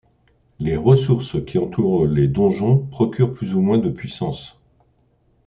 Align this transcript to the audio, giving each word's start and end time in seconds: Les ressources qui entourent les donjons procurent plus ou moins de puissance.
Les 0.57 0.77
ressources 0.77 1.37
qui 1.45 1.59
entourent 1.59 2.07
les 2.07 2.27
donjons 2.27 2.87
procurent 2.87 3.31
plus 3.33 3.53
ou 3.53 3.61
moins 3.61 3.77
de 3.77 3.91
puissance. 3.91 4.59